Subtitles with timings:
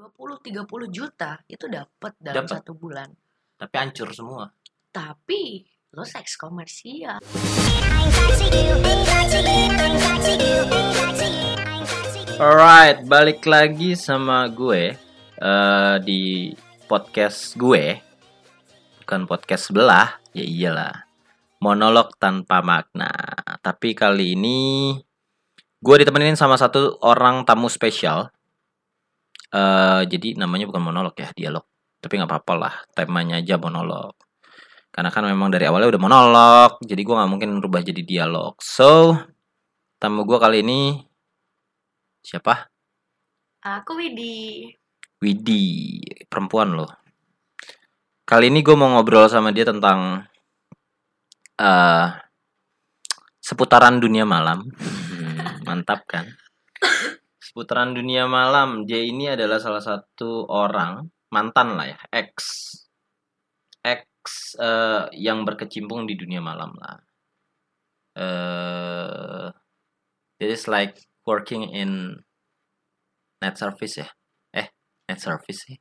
[0.00, 2.56] 20 30 juta itu dapat dalam Dapet.
[2.56, 3.12] satu bulan.
[3.60, 4.48] Tapi hancur semua.
[4.88, 5.60] Tapi
[5.92, 7.20] lo seks komersial.
[12.40, 14.96] Alright, balik lagi sama gue
[15.36, 16.56] eh, di
[16.88, 18.00] podcast gue,
[19.04, 21.04] bukan podcast sebelah, ya iyalah,
[21.60, 23.12] monolog tanpa makna.
[23.60, 24.96] Tapi kali ini
[25.84, 28.32] gue ditemenin sama satu orang tamu spesial.
[29.50, 31.66] Eh, jadi namanya bukan monolog ya, dialog.
[31.98, 34.14] Tapi nggak apa-apa lah, temanya aja monolog.
[34.94, 38.54] Karena kan memang dari awalnya udah monolog, jadi gue nggak mungkin berubah jadi dialog.
[38.62, 39.14] So,
[39.98, 41.02] tamu gue kali ini
[42.22, 42.70] siapa?
[43.60, 44.70] Aku Widi.
[45.20, 46.90] Widi, perempuan loh.
[48.24, 50.24] Kali ini gue mau ngobrol sama dia tentang
[51.58, 52.06] eh
[53.42, 54.62] seputaran dunia malam.
[54.78, 56.24] Hmm, Mantap kan?
[57.50, 58.86] Seputaran dunia malam.
[58.86, 61.02] Dia ini adalah salah satu orang
[61.34, 62.34] mantan lah ya, ex,
[63.82, 66.94] ex eh, yang berkecimpung di dunia malam lah.
[68.14, 69.46] Eh,
[70.38, 70.94] it is like
[71.26, 72.22] working in
[73.42, 74.10] net service ya
[75.10, 75.76] net service sih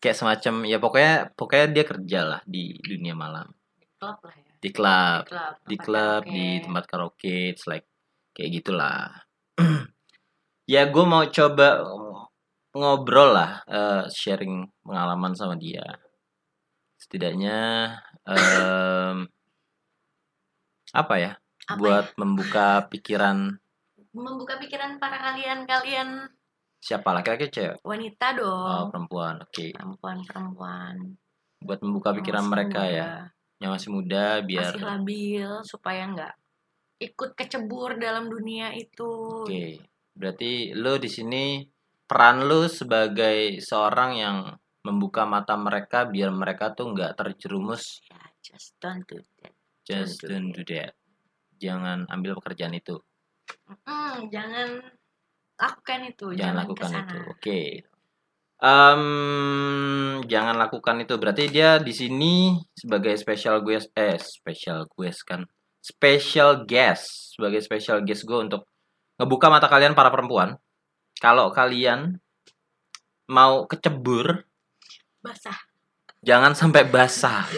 [0.00, 3.52] kayak semacam ya pokoknya pokoknya dia kerja lah di dunia malam
[4.00, 4.52] Klub lah ya.
[4.56, 5.54] di klub Klub.
[5.68, 6.32] di klub karaoke.
[6.32, 7.84] di tempat karaoke it's like
[8.32, 9.12] kayak gitulah
[10.64, 11.84] ya gue mau coba
[12.72, 15.84] ngobrol lah eh, sharing pengalaman sama dia
[16.96, 17.58] setidaknya
[18.24, 19.28] em,
[20.94, 21.32] apa ya
[21.68, 22.16] Apa buat ya?
[22.16, 23.56] membuka pikiran
[24.14, 26.28] membuka pikiran para kalian-kalian
[26.78, 28.88] siapa laki-laki cewek wanita oh dong.
[28.92, 30.94] perempuan oke Perempuan-perempuan.
[31.64, 33.10] buat membuka yang pikiran mereka muda, ya
[33.62, 36.34] yang masih muda biar Masih labil supaya nggak
[37.00, 39.08] ikut kecebur dalam dunia itu.
[39.44, 39.80] Oke,
[40.14, 41.66] berarti lo di sini
[42.06, 44.36] peran lo sebagai seorang yang
[44.84, 49.52] membuka mata mereka biar mereka tuh nggak terjerumus Ya, just don't do that.
[49.82, 50.92] just Don't don't do that.
[51.56, 53.00] Jangan ambil pekerjaan itu,
[53.84, 54.68] Mm, jangan
[55.56, 56.26] lakukan itu.
[56.32, 57.04] jangan lakukan ke sana.
[57.04, 57.18] itu.
[57.28, 57.60] Oke.
[58.58, 59.04] Em,
[60.24, 61.14] jangan lakukan itu.
[61.16, 62.34] Berarti dia di sini
[62.72, 65.44] sebagai special guest eh special guest kan.
[65.80, 68.64] Special guest sebagai special guest gue untuk
[69.18, 70.58] ngebuka mata kalian para perempuan.
[71.18, 72.18] Kalau kalian
[73.30, 74.44] mau kecebur
[75.24, 75.56] Basah.
[76.20, 77.48] jangan sampai basah.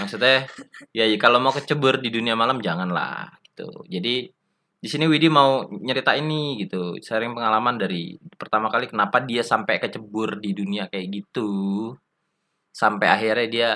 [0.00, 0.50] Maksudnya
[0.90, 3.86] ya ya, kalau mau kecebur di dunia malam janganlah gitu.
[3.86, 4.26] Jadi
[4.80, 9.76] di sini Widi mau nyerita ini gitu, sharing pengalaman dari pertama kali kenapa dia sampai
[9.76, 11.92] kecebur di dunia kayak gitu.
[12.72, 13.70] Sampai akhirnya dia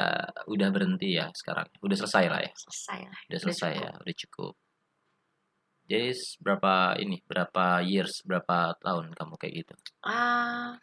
[0.49, 1.69] udah berhenti ya sekarang.
[1.85, 2.53] Udah selesai lah ya.
[2.57, 3.21] Selesai lah.
[3.29, 3.85] Udah selesai cukup.
[3.85, 4.55] ya, udah cukup.
[5.85, 9.75] Jadi berapa ini, berapa years, berapa tahun kamu kayak gitu?
[10.03, 10.81] Ah,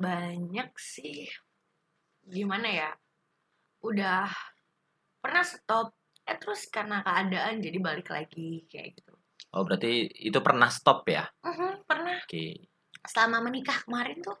[0.00, 1.30] banyak sih.
[2.24, 2.90] Gimana ya?
[3.84, 4.28] Udah
[5.22, 5.92] pernah stop.
[6.28, 9.12] Eh terus karena keadaan jadi balik lagi kayak gitu.
[9.56, 11.26] Oh, berarti itu pernah stop ya?
[11.42, 12.70] Mhm, pernah Oke.
[13.00, 14.36] selama menikah kemarin tuh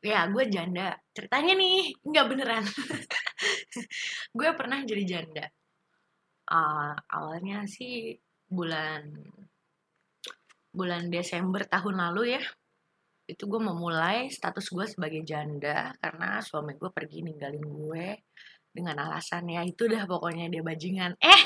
[0.00, 2.64] ya gue janda ceritanya nih nggak beneran
[4.38, 5.44] gue pernah jadi janda
[6.48, 8.16] Ah, awalnya sih
[8.48, 9.12] bulan
[10.72, 12.42] bulan Desember tahun lalu ya
[13.28, 18.24] itu gue memulai status gue sebagai janda karena suami gue pergi ninggalin gue
[18.72, 21.42] dengan alasan ya itu dah pokoknya dia bajingan eh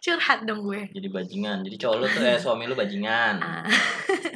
[0.00, 1.62] curhat dong gue Jadi bajingan.
[1.62, 3.34] Jadi cowok lu tuh eh suami lu bajingan.
[3.38, 3.64] Ah.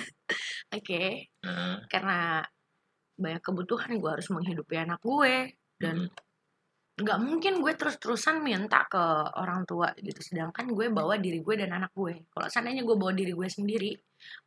[0.76, 1.04] oke
[1.44, 2.44] Nah, karena
[3.14, 6.10] banyak kebutuhan gue harus menghidupi anak gue dan mm,
[6.94, 9.02] nggak mungkin gue terus-terusan minta ke
[9.34, 12.22] orang tua gitu sedangkan gue bawa diri gue dan anak gue.
[12.30, 13.90] Kalau seandainya gue bawa diri gue sendiri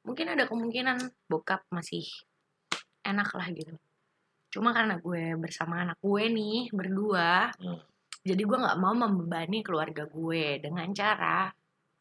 [0.08, 2.08] mungkin ada kemungkinan bokap masih
[3.04, 3.76] enak lah gitu.
[4.48, 7.84] Cuma karena gue bersama anak gue nih berdua Hmm.
[8.24, 11.52] jadi gue nggak mau membebani keluarga gue dengan cara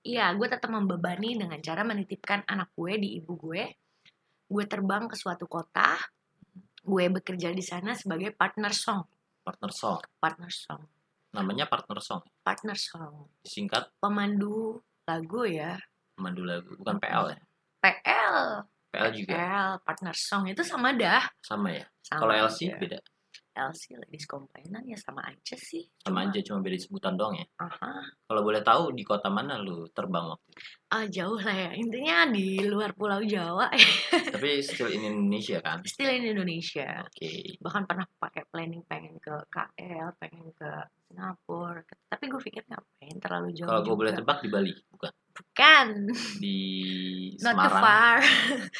[0.06, 3.66] iya gue tetap membebani dengan cara menitipkan anak gue di ibu gue.
[4.46, 5.98] Gue terbang ke suatu kota
[6.86, 9.15] gue bekerja di sana sebagai partner song
[9.46, 10.02] partner song.
[10.18, 10.82] partner song
[11.30, 12.26] Namanya partner song.
[12.42, 15.78] partner song Disingkat pemandu lagu ya
[16.18, 17.40] pemandu lagu, bukan PL ya.
[17.78, 18.38] PL
[18.90, 21.86] PL juga PL partner song itu sama dah sama ya.
[22.10, 22.78] Kalau LC aja.
[22.80, 22.98] beda.
[23.56, 27.46] LC ladies komplainan ya sama aja sih Sama Cuma, aja cuma beda sebutan doang ya.
[27.56, 28.04] aha.
[28.22, 30.60] Kalau boleh tahu di kota mana lu terbang waktu itu?
[30.86, 33.66] ah jauh lah ya intinya di luar pulau Jawa
[34.34, 35.82] Tapi still in Indonesia kan.
[35.82, 37.58] still in Indonesia Oke.
[37.58, 40.70] bahkan pernah pakai planning pengen ke KL pengen ke
[41.06, 45.10] Singapura tapi gue pikir ngapain terlalu jauh Kalau gue boleh tebak di Bali, bukan?
[45.36, 45.86] Bukan.
[46.40, 46.56] di
[47.44, 48.16] Not too Semarang, far.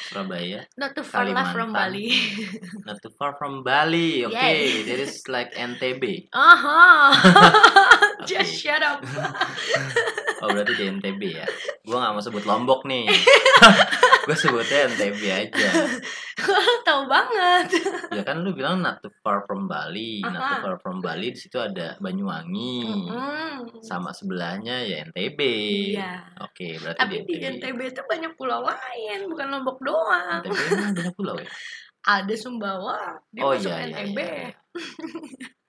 [0.09, 0.61] Surabaya.
[0.81, 1.77] Not too far lah from.
[1.77, 2.09] Bali.
[2.89, 4.25] Not too far from Bali.
[4.25, 4.89] Oke, Yes.
[4.89, 6.33] that is like NTB.
[6.33, 6.81] Aha.
[7.13, 8.05] Oke.
[8.27, 9.01] Just shut up.
[10.37, 11.49] Oh berarti di NTB ya.
[11.81, 13.09] Gua nggak mau sebut Lombok nih.
[14.29, 15.69] gue sebutnya NTB aja.
[16.87, 17.73] Tahu banget.
[18.13, 20.21] Ya kan lu bilang not too far from Bali.
[20.21, 22.85] Not too far from Bali di situ ada Banyuwangi.
[22.85, 23.81] Mm-mm.
[23.81, 25.41] Sama sebelahnya ya NTB.
[25.97, 26.29] Iya.
[26.45, 30.45] Oke, berarti Tapi di di NTB itu banyak pulau lain, bukan Lombok doang.
[30.45, 31.49] NTB emang banyak pulau ya?
[32.07, 34.19] Ada Sumbawa, dia oh masuk iya, iya, NTB.
[34.21, 34.53] iya, iya.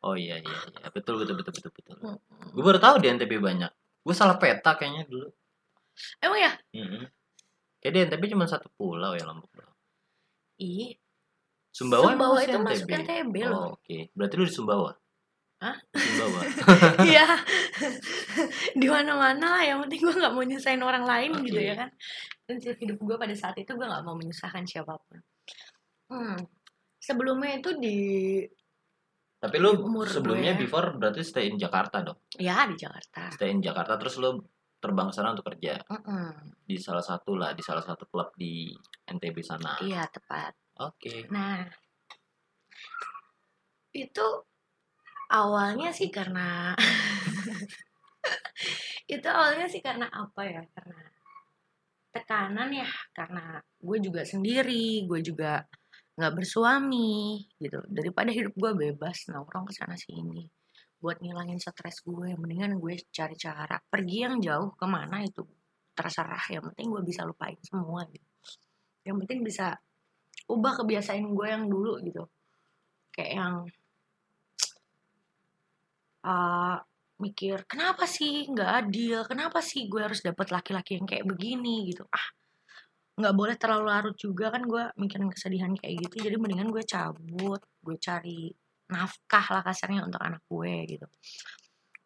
[0.08, 0.88] Oh iya iya iya.
[0.96, 1.96] Betul betul betul betul betul.
[2.00, 2.56] Mm-mm.
[2.56, 3.72] Gue baru tahu di NTB banyak.
[4.08, 5.28] Gue salah peta kayaknya dulu.
[6.24, 6.52] Emang ya?
[6.72, 7.04] Mm-mm.
[7.84, 9.76] Kayak di NTB cuma satu pulau ya Lombok doang.
[10.64, 10.96] Iya.
[11.76, 13.54] Sumbawa, Sumbawa itu masuk NTB loh.
[13.54, 14.92] Oh, Oke, berarti lu di Sumbawa.
[15.60, 15.78] Hah?
[15.92, 16.40] Sumbawa.
[17.12, 17.28] Iya.
[18.82, 21.52] di mana-mana lah, yang penting gue nggak mau nyusahin orang lain Oke.
[21.52, 21.90] gitu ya kan.
[22.48, 25.20] Prinsip hidup gue pada saat itu gue nggak mau menyusahkan siapa pun.
[26.08, 26.40] Hmm.
[26.98, 27.98] Sebelumnya itu di
[29.38, 30.66] Tapi lu umur sebelumnya gue.
[30.66, 32.18] before berarti stay in Jakarta dong.
[32.42, 33.30] ya di Jakarta.
[33.30, 34.42] Stay in Jakarta terus lu
[34.78, 36.54] terbang ke sana untuk kerja Mm-mm.
[36.62, 38.70] di salah satu lah di salah satu klub di
[39.06, 39.78] NTB sana.
[39.82, 40.54] Iya tepat.
[40.82, 41.26] Oke.
[41.30, 41.66] Nah,
[43.94, 44.28] itu
[45.34, 46.78] awalnya sih karena
[49.14, 50.62] itu awalnya sih karena apa ya?
[50.74, 51.02] Karena
[52.14, 55.62] tekanan ya, karena gue juga sendiri, gue juga
[56.18, 57.80] nggak bersuami gitu.
[57.88, 60.50] Daripada hidup gue bebas nongkrong ke sana sini
[60.98, 65.46] buat ngilangin stres gue, mendingan gue cari cara pergi yang jauh ke mana itu
[65.94, 66.42] terserah.
[66.50, 68.26] Yang penting gue bisa lupain semua gitu.
[69.06, 69.78] Yang penting bisa
[70.50, 72.24] ubah kebiasaan gue yang dulu gitu
[73.12, 73.56] kayak yang
[76.24, 76.78] uh,
[77.18, 82.06] mikir kenapa sih nggak adil kenapa sih gue harus dapet laki-laki yang kayak begini gitu
[82.14, 82.28] ah
[83.18, 87.62] nggak boleh terlalu larut juga kan gue mikirin kesedihan kayak gitu jadi mendingan gue cabut
[87.82, 88.54] gue cari
[88.94, 91.08] nafkah lah kasarnya untuk anak gue gitu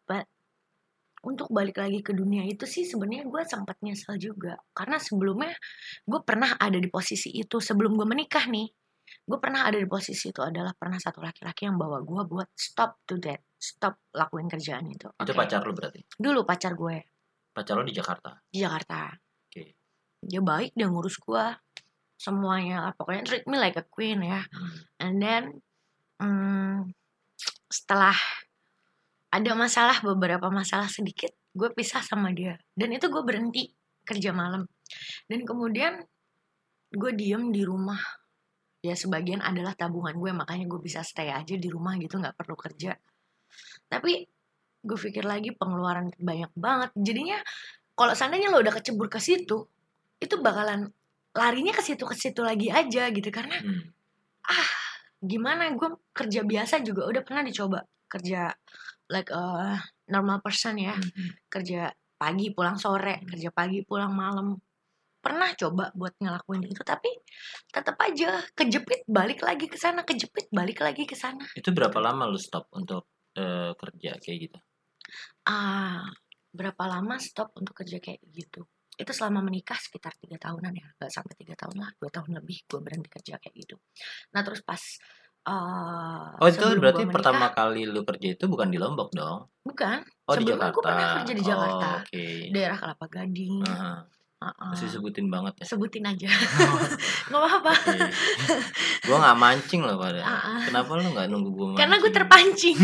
[0.08, 0.24] but
[1.22, 5.52] untuk balik lagi ke dunia itu sih sebenarnya gue sempat nyesel juga karena sebelumnya
[6.02, 8.66] gue pernah ada di posisi itu sebelum gue menikah nih
[9.22, 13.04] gue pernah ada di posisi itu adalah pernah satu laki-laki yang bawa gue buat stop
[13.06, 15.38] to that stop lakuin kerjaan itu Itu Oke.
[15.38, 16.00] pacar lu berarti.
[16.16, 16.96] dulu pacar gue
[17.52, 18.32] Pacar lu di Jakarta.
[18.48, 19.12] di Jakarta.
[20.22, 21.44] Dia baik dia ngurus gue
[22.22, 22.86] semuanya.
[22.86, 24.46] Lah pokoknya treat me like a queen ya.
[24.46, 24.78] Hmm.
[25.02, 25.42] and then
[26.22, 26.94] hmm,
[27.66, 28.14] setelah
[29.32, 32.54] ada masalah beberapa masalah sedikit gue pisah sama dia.
[32.72, 33.74] Dan itu gue berhenti
[34.06, 34.62] kerja malam.
[35.26, 35.98] Dan kemudian
[36.92, 37.98] gue diem di rumah.
[38.82, 42.54] Ya sebagian adalah tabungan gue makanya gue bisa stay aja di rumah gitu nggak perlu
[42.54, 42.94] kerja.
[43.90, 44.26] Tapi
[44.82, 46.90] gue pikir lagi pengeluaran banyak banget.
[46.98, 47.38] Jadinya
[47.94, 49.64] kalau seandainya lo udah kecebur ke situ
[50.22, 50.86] itu bakalan
[51.34, 53.90] larinya ke situ ke situ lagi aja gitu karena Hmm.
[55.22, 57.78] gimana gue kerja biasa juga udah pernah dicoba
[58.10, 58.50] kerja
[59.06, 59.78] like a
[60.10, 61.30] normal person ya Hmm, hmm.
[61.46, 64.58] kerja pagi pulang sore kerja pagi pulang malam
[65.22, 67.06] pernah coba buat ngelakuin itu tapi
[67.70, 72.26] tetap aja kejepit balik lagi ke sana kejepit balik lagi ke sana Itu berapa lama
[72.26, 73.06] lu stop untuk
[73.38, 74.58] eh, kerja kayak gitu?
[75.46, 76.02] ah
[76.50, 78.66] berapa lama stop untuk kerja kayak gitu
[78.98, 82.68] itu selama menikah sekitar tiga tahunan ya nggak sampai tiga tahun lah dua tahun lebih
[82.68, 83.76] gue berhenti kerja kayak gitu
[84.30, 84.82] nah terus pas
[85.48, 89.48] uh, Oh itu sebelum berarti menikah- pertama kali lu kerja itu bukan di Lombok dong?
[89.62, 90.74] bukan Oh di Sebelumnya Jakarta.
[90.74, 91.88] gua pernah kerja di Jakarta.
[91.90, 92.26] Oh, Oke.
[92.50, 93.92] daerah Kelapa Gading Aha.
[94.42, 94.74] Uh-uh.
[94.74, 95.66] Masih sebutin banget ya.
[95.70, 96.26] sebutin aja
[97.30, 97.72] nggak apa-apa
[99.04, 100.20] gua nggak mancing loh pada.
[100.20, 100.62] Ah.
[100.66, 101.78] Kenapa lu nggak nunggu gua mancing?
[101.78, 102.78] karena gue terpancing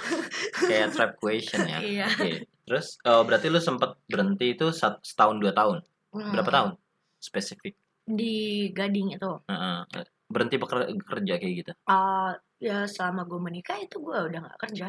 [0.68, 1.78] Kayak trap question ya.
[1.78, 2.06] Iya.
[2.10, 2.32] Oke.
[2.66, 5.80] Terus oh, berarti lu sempat berhenti itu setahun dua tahun.
[6.10, 6.32] Hmm.
[6.34, 6.70] Berapa tahun?
[7.16, 7.78] Spesifik.
[8.04, 9.78] di Gading itu Heeh.
[10.26, 11.72] Berhenti beker- kerja kayak gitu.
[11.84, 14.88] uh, ya selama gue menikah itu gue udah nggak kerja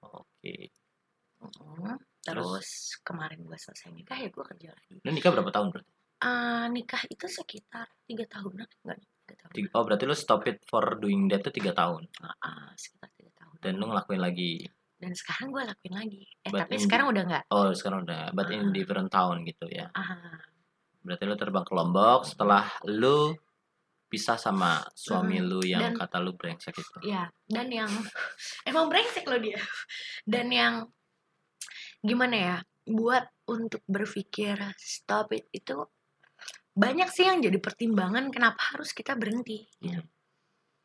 [0.00, 0.72] Oke.
[1.40, 1.96] Mm.
[2.22, 2.68] Terus
[3.00, 5.92] kemarin gue selesai nikah ya gue kerja lagi Lu nikah berapa tahun berarti?
[6.20, 10.60] Ah, nikah itu sekitar tiga tahunan enggak nih tiga tahun Oh berarti lu stop it
[10.62, 12.04] for doing that tuh tiga tahun.
[12.20, 14.64] Ah, ah, sekitar tiga tahun Dan lu ngelakuin lagi.
[14.96, 18.22] dan sekarang gue lakuin lagi eh But tapi in- sekarang udah nggak Oh sekarang udah.
[18.30, 18.70] But in Ah.
[18.70, 19.88] different town gitu ya.
[19.90, 20.36] ah
[21.00, 23.32] Berarti lu terbang ke Lombok setelah lu
[24.06, 26.98] pisah sama suami Mm, lu yang dan- kata lu brengsek itu.
[27.06, 27.88] ya dan yang
[28.68, 29.56] emang brengsek loh dia
[30.26, 30.74] dan yang
[32.00, 35.84] gimana ya buat untuk berpikir stop it itu
[36.70, 40.00] banyak sih yang jadi pertimbangan kenapa harus kita berhenti gitu.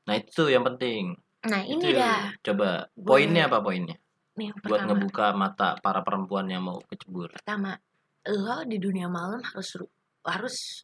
[0.06, 1.16] Nah itu yang penting.
[1.46, 3.94] nah itu ini dah coba Gue- poinnya apa poinnya?
[4.36, 7.32] nih yang Buat pertama ngebuka mata para perempuan yang mau kecebur.
[7.32, 7.78] pertama
[8.26, 9.94] lo di dunia malam harus ru-
[10.26, 10.82] harus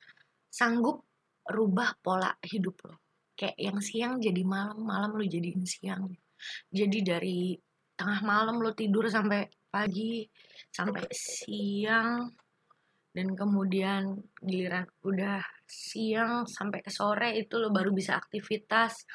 [0.47, 1.01] sanggup
[1.43, 2.95] rubah pola hidup lo
[3.33, 6.13] kayak yang siang jadi malam malam lo jadiin siang
[6.69, 7.57] jadi dari
[7.91, 10.27] tengah malam lo tidur sampai pagi
[10.67, 12.27] sampai siang
[13.11, 19.07] dan kemudian giliran udah siang sampai ke sore itu lo baru bisa aktivitas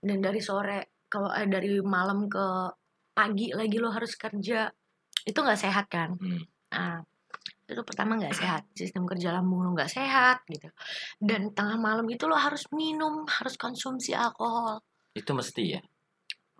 [0.00, 2.46] dan dari sore kalau eh, dari malam ke
[3.16, 4.68] pagi lagi lo harus kerja
[5.24, 6.44] itu nggak sehat kan Hmm.
[6.66, 7.00] Nah,
[7.66, 10.68] itu pertama nggak sehat, sistem kerja lambung lo nggak sehat gitu.
[11.18, 14.82] Dan tengah malam itu lo harus minum, harus konsumsi alkohol.
[15.16, 15.80] Itu mesti ya?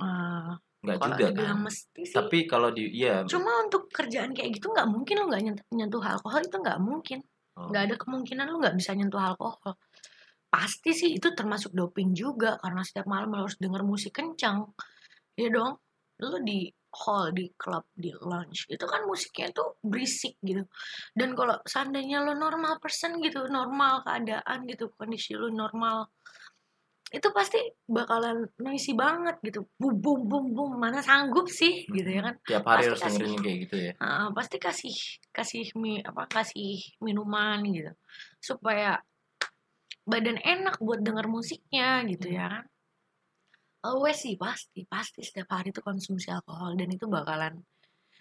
[0.01, 0.53] Eh,
[0.87, 1.59] Nggak juga kan?
[1.67, 2.15] mesti sih.
[2.15, 6.03] Tapi kalau di iya Cuma untuk kerjaan kayak gitu nggak mungkin lo nggak nyentuh, nyentuh
[6.03, 7.19] alkohol itu nggak mungkin.
[7.59, 9.75] oh, Nggak ada kemungkinan lo nggak bisa nyentuh alkohol.
[10.47, 14.63] Pasti sih itu termasuk doping juga karena setiap malam lo harus denger musik kencang.
[15.35, 15.75] Iya dong.
[16.23, 20.65] Lo di hall, di klub, di lounge itu kan musiknya tuh berisik gitu.
[21.13, 26.09] Dan kalau seandainya lo normal person gitu, normal keadaan gitu, kondisi lo normal
[27.15, 29.67] itu pasti bakalan noisy banget gitu.
[29.79, 32.35] Bum bum bum bum, mana sanggup sih gitu ya kan.
[32.43, 33.19] tiap hari Pasti harus kasih.
[33.23, 33.93] dengerin kayak gitu ya.
[34.03, 34.97] Heeh, pasti kasih
[35.31, 37.93] kasih mi, apa kasih minuman gitu
[38.43, 38.99] supaya
[40.07, 42.65] badan enak buat denger musiknya gitu ya kan
[43.83, 47.59] always sih pasti pasti setiap hari itu konsumsi alkohol dan itu bakalan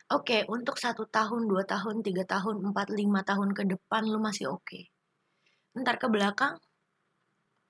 [0.09, 4.49] oke untuk satu tahun dua tahun tiga tahun empat lima tahun ke depan lu masih
[4.49, 4.89] oke
[5.77, 6.57] ntar ke belakang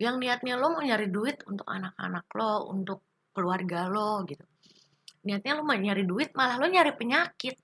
[0.02, 3.00] yang niatnya lo mau nyari duit untuk anak-anak lo untuk
[3.32, 4.44] keluarga lo gitu
[5.24, 7.56] niatnya lo mau nyari duit malah lo nyari penyakit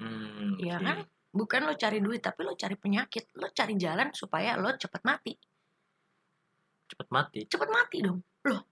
[0.00, 0.84] Hmm, Iya oke.
[0.88, 0.98] kan?
[1.30, 3.36] Bukan lo cari duit, tapi lo cari penyakit.
[3.36, 5.36] Lo cari jalan supaya lo cepet mati.
[6.88, 7.40] Cepet mati.
[7.44, 8.18] Cepet mati dong.
[8.48, 8.64] Loh,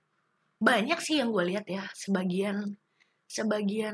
[0.56, 1.84] banyak sih yang gue lihat ya.
[1.92, 2.64] Sebagian
[3.28, 3.92] sebagian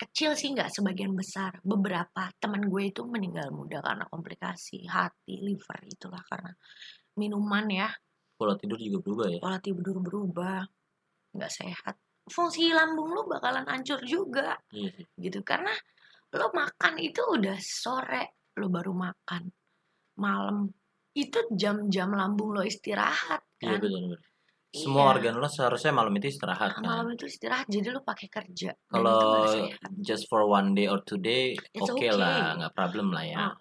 [0.00, 1.60] kecil sih nggak sebagian besar.
[1.60, 6.56] Beberapa teman gue itu meninggal muda karena komplikasi hati, liver itulah karena
[7.18, 7.88] minuman ya.
[8.36, 9.38] Pola tidur juga berubah ya.
[9.38, 10.60] Pola tidur berubah,
[11.36, 11.94] nggak sehat.
[12.26, 14.54] Fungsi lambung lo bakalan hancur juga.
[14.70, 15.06] Iya sih.
[15.18, 15.74] gitu karena
[16.32, 19.42] lo makan itu udah sore lo baru makan
[20.16, 20.68] malam
[21.12, 24.20] itu jam-jam lambung lo istirahat Iya kan betul betul.
[24.72, 25.12] Semua Iya.
[25.12, 26.82] organ lo seharusnya malam itu istirahat kan.
[26.88, 29.20] malam itu istirahat jadi lo pakai kerja Kalau
[30.00, 32.08] just for one day or two day, oke okay.
[32.08, 33.52] lah, nggak problem lah ya.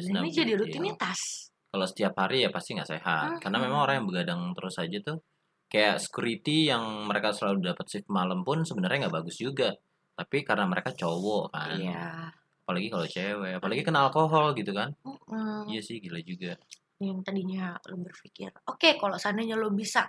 [0.00, 3.42] Dan no ini jadi rutinitas Kalau setiap hari ya pasti nggak sehat.
[3.42, 3.64] Karena Mhm.
[3.66, 5.18] memang orang yang begadang terus aja tuh
[5.66, 9.74] kayak security yang mereka selalu dapat shift malam pun sebenarnya nggak bagus juga.
[10.14, 12.30] Tapi karena mereka cowok kan, iya
[12.62, 14.94] apalagi kalau cewek, apalagi kena alkohol gitu kan.
[15.02, 15.66] Mm-mm.
[15.66, 16.54] Iya sih gila juga.
[17.02, 20.08] yang tadinya lo berpikir oke kalau seandainya lo bisa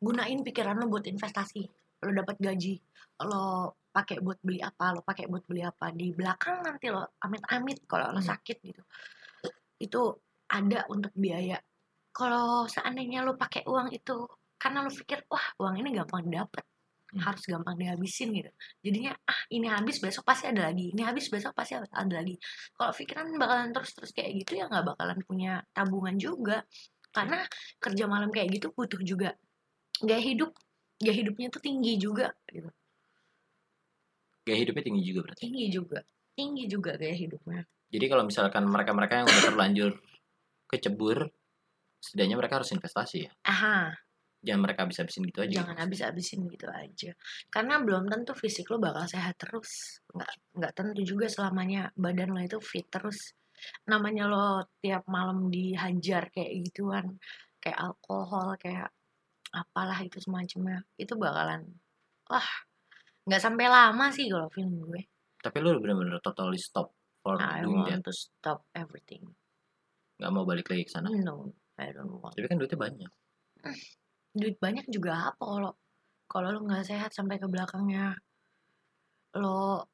[0.00, 1.60] gunain pikiran lo buat investasi
[2.02, 2.80] lo dapat gaji
[3.28, 7.84] lo pakai buat beli apa lo pakai buat beli apa di belakang nanti lo amit-amit
[7.84, 8.32] kalau lo Hmm.
[8.32, 8.82] sakit gitu
[9.78, 10.02] itu
[10.52, 11.56] ada untuk biaya.
[12.12, 14.28] Kalau seandainya lo pakai uang itu
[14.60, 16.62] karena lo pikir wah uang ini gampang dapet
[17.12, 17.28] Hmm.
[17.28, 18.48] harus gampang dihabisin gitu.
[18.80, 22.40] Jadinya ah ini habis besok pasti ada lagi ini habis besok pasti ada lagi.
[22.72, 26.64] Kalau pikiran bakalan terus terus kayak gitu ya nggak bakalan punya tabungan juga.
[27.12, 27.44] Karena
[27.76, 29.36] kerja malam kayak gitu butuh juga
[30.00, 30.56] gaya hidup
[30.96, 32.72] gaya hidupnya tuh tinggi juga gitu.
[34.48, 35.40] Gaya hidupnya tinggi juga berarti.
[35.44, 35.98] tinggi juga
[36.32, 37.60] tinggi juga gaya hidupnya.
[37.92, 39.92] Jadi kalau misalkan mereka-mereka yang udah terlanjur
[40.72, 41.28] kecebur,
[42.00, 43.32] setidaknya mereka harus investasi ya.
[43.44, 43.92] aha
[44.42, 45.54] Jangan mereka habis-habisin gitu aja.
[45.62, 47.14] jangan habis-habisin gitu aja
[47.46, 52.42] karena belum tentu fisik lo bakal sehat terus nggak nggak tentu juga selamanya badan lo
[52.42, 53.38] itu fit terus
[53.86, 57.22] namanya lo tiap malam dihajar kayak gituan
[57.62, 58.90] kayak alkohol kayak
[59.54, 61.62] apalah itu semacamnya itu bakalan
[62.26, 62.48] wah
[63.22, 65.06] nggak sampai lama sih kalau film gue
[65.38, 66.90] Tapi lu bener-bener totally stop
[67.22, 68.02] for I doing that.
[68.02, 69.22] want to stop everything
[70.18, 71.08] Gak mau balik lagi ke sana.
[71.10, 72.36] no I don't want.
[72.36, 73.10] Tapi kan duitnya banyak.
[74.32, 75.72] duit banyak juga apa kalau
[76.26, 78.16] kalau lo nggak sehat sampai ke belakangnya
[79.36, 79.84] lo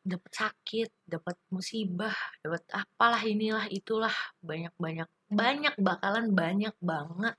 [0.00, 4.14] dapet sakit dapet musibah dapet apalah inilah itulah.
[4.40, 7.36] Banyak banyak banyak bakalan banyak banget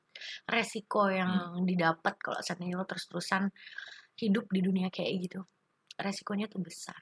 [0.48, 3.50] resiko yang didapat kalau seandainya lo terus terusan
[4.16, 5.42] hidup di dunia kayak gitu.
[5.98, 7.00] Resikonya tuh besar.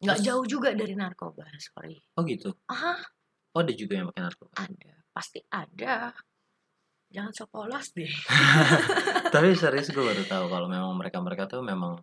[0.00, 1.96] Nggak Terus- jauh juga dari narkoba sorry.
[2.16, 2.52] Oh gitu.
[2.68, 3.00] ah
[3.50, 4.52] Oh ada juga yang pakai narkoba.
[4.56, 6.14] ada pasti ada
[7.10, 8.06] jangan sok polos deh
[9.34, 11.98] Tapi serius gue baru tahu kalau memang mereka-mereka tuh memang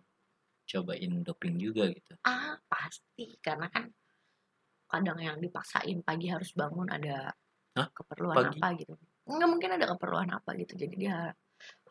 [0.64, 2.12] cobain doping juga gitu.
[2.24, 3.36] Ah, pasti.
[3.40, 3.88] Karena kan
[4.88, 7.32] kadang yang dipaksain pagi harus bangun ada
[7.76, 7.88] Hah?
[7.92, 8.60] keperluan Pagi?
[8.60, 8.92] apa gitu.
[9.28, 10.72] Nggak mungkin ada keperluan apa gitu.
[10.76, 11.28] Jadi dia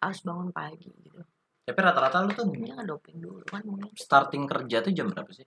[0.02, 1.22] harus bangun pagi gitu.
[1.70, 3.94] Tapi rata-rata lu tuh Dia ngedoping dulu kan mungkin.
[3.94, 5.46] starting kerja tuh jam berapa sih?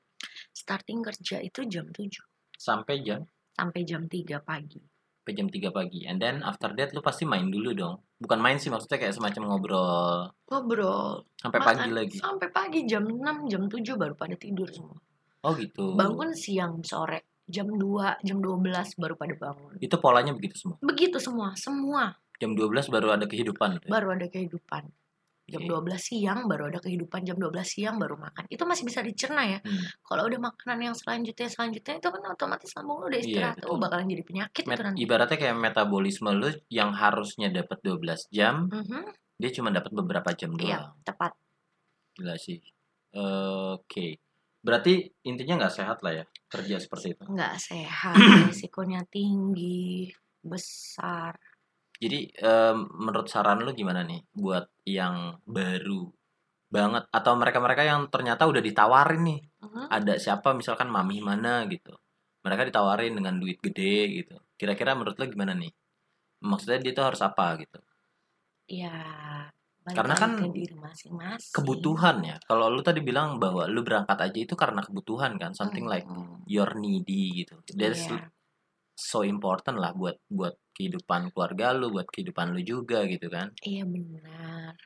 [0.55, 2.07] Starting kerja itu jam 7.
[2.55, 3.26] sampai jam
[3.61, 4.81] sampai jam 3 pagi.
[5.21, 6.00] sampai jam 3 pagi.
[6.09, 8.00] And then after that lu pasti main dulu dong.
[8.19, 12.17] Bukan main sih maksudnya kayak semacam ngobrol Ngobrol sampai makan, pagi lagi.
[12.19, 14.99] Sampai pagi jam 6, jam 7 baru pada tidur semua.
[15.45, 15.95] Oh gitu.
[15.95, 19.76] Bangun siang sore jam 2, jam 12 baru pada bangun.
[19.79, 20.76] Itu polanya begitu semua.
[20.83, 23.85] Begitu semua, semua Jam 12 baru ada kehidupan.
[23.85, 24.88] baru ada kehidupan.
[25.50, 25.90] Jam Oke.
[25.90, 28.47] 12 siang baru ada kehidupan, jam 12 siang baru makan.
[28.47, 29.59] Itu masih bisa dicerna ya.
[29.59, 29.83] Hmm.
[30.00, 33.57] Kalau udah makanan yang selanjutnya selanjutnya itu kan otomatis lambung lu udah Iya, istirahat.
[33.59, 33.69] betul.
[33.69, 34.99] oh, bakalan jadi penyakit Met- itu nanti.
[35.02, 39.02] ibaratnya kayak metabolisme lu yang harusnya dapat 12 jam, Mhm,
[39.37, 40.71] dia cuma dapat beberapa jam doang.
[40.71, 41.35] Iya, tepat.
[42.14, 42.62] Gila sih.
[43.11, 44.23] Oke.
[44.61, 44.92] Berarti
[45.25, 47.23] intinya nggak sehat lah ya kerja seperti itu.
[47.26, 48.14] Nggak sehat,
[48.54, 51.35] risikonya tinggi, besar.
[52.00, 56.09] Jadi em, menurut saran lu gimana nih buat yang baru
[56.76, 59.85] banget atau mereka-mereka yang ternyata udah ditawarin nih Mhm.
[59.92, 61.92] ada siapa misalkan mami mana gitu
[62.47, 65.73] mereka ditawarin dengan duit gede gitu kira-kira menurut lu gimana nih
[66.50, 67.78] maksudnya dia tuh harus apa gitu
[68.71, 68.95] Ya,
[69.90, 71.50] Karena kan ke diri masing-masing.
[71.50, 75.83] kebutuhan ya kalau lu tadi bilang bahwa lu berangkat aja itu karena kebutuhan kan something
[75.90, 76.47] like Mhm.
[76.47, 78.30] you're needy gitu that's Iya.
[79.00, 83.85] So important lah buat buat kehidupan keluarga lu buat kehidupan lu juga gitu kan Iya
[83.88, 84.76] benar.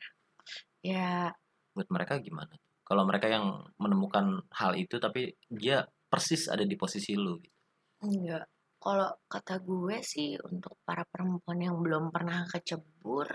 [0.85, 1.33] Ya,
[1.75, 2.55] buat mereka gimana
[2.85, 7.57] kalau mereka yang menemukan hal itu tapi dia persis ada di posisi lu gitu.
[8.05, 8.45] enggak.
[8.77, 13.25] Kalau kata gue sih untuk para perempuan yang belum pernah kecebur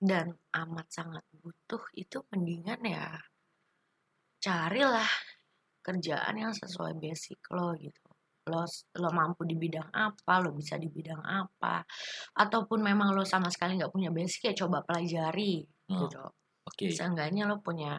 [0.00, 3.06] dan amat sangat butuh itu mendingan ya
[4.40, 5.12] carilah
[5.84, 8.07] kerjaan yang sesuai basic lo gitu.
[8.48, 8.64] Lo
[8.98, 11.84] lo mampu di bidang apa, lo bisa di bidang apa,
[12.34, 16.20] ataupun memang lo sama sekali nggak punya basic ya coba pelajari Hmm, gitu.
[16.68, 17.96] oke seenggaknya lo punya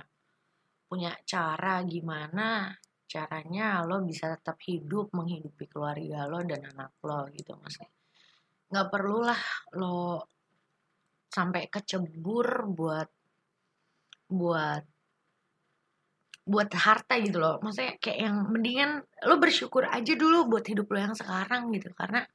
[0.85, 2.69] punya cara gimana
[3.09, 7.89] caranya lo bisa tetap hidup menghidupi keluarga lo dan anak lo gitu maksudnya
[8.69, 9.41] nggak perlulah
[9.81, 10.21] lo
[11.33, 13.09] sampai kecebur buat
[14.29, 14.85] buat
[16.49, 17.61] buat harta gitu loh.
[17.61, 18.91] Maksudnya kayak yang mendingan
[19.29, 21.93] lo bersyukur aja dulu buat hidup lo yang sekarang gitu.
[21.93, 22.25] Karena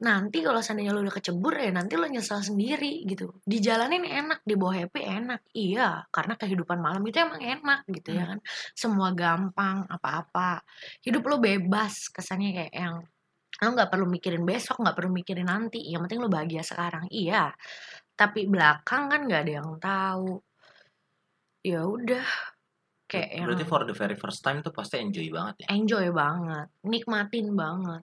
[0.00, 3.40] nanti kalau seandainya lo udah kecebur ya nanti lo nyesel sendiri gitu.
[3.44, 5.40] Dijalanin enak dibawa happy enak.
[5.56, 8.38] Iya karena kehidupan malam itu emang enak gitu ya kan.
[8.76, 10.60] Semua gampang apa-apa.
[11.00, 12.96] Hidup lo bebas kesannya kayak yang
[13.60, 15.80] lo nggak perlu mikirin besok nggak perlu mikirin nanti.
[15.88, 17.08] Yang penting lo bahagia sekarang.
[17.08, 17.52] Iya
[18.20, 20.44] tapi belakang kan nggak ada yang tahu.
[21.64, 22.28] Ya udah
[23.10, 25.66] kayak yang berarti for the very first time tuh pasti enjoy banget ya?
[25.74, 28.02] Enjoy banget nikmatin banget.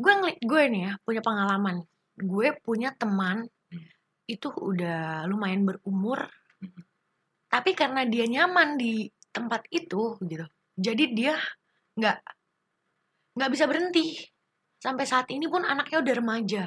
[0.00, 1.76] Gue ngeliat gue nih ya punya pengalaman.
[2.16, 3.90] Gue punya teman Hmm.
[4.30, 6.30] itu udah lumayan berumur
[6.62, 6.80] Hmm.
[7.50, 11.34] tapi karena dia nyaman di tempat itu gitu jadi dia
[11.94, 12.18] nggak
[13.34, 14.14] nggak bisa berhenti.
[14.78, 16.64] Sampai saat ini pun anaknya udah remaja.